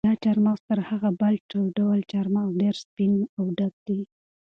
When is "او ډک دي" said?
3.37-3.99